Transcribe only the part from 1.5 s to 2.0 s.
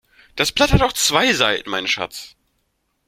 mein